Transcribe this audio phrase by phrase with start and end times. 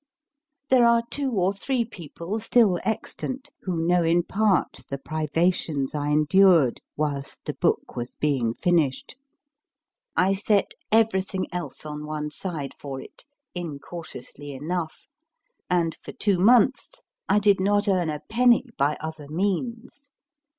[0.69, 5.93] There are two or three people still extant who know in part the priva tions
[5.93, 9.15] I endured whilst the book was being finished.
[10.15, 15.05] I set every thing else on one side for it, incautiously enough,
[15.69, 20.09] and for two months I did not earn a penny by other means.